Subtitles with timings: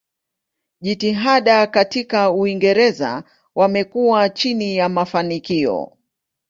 [0.81, 3.23] Jitihada katika Uingereza
[3.55, 5.97] wamekuwa chini ya mafanikio.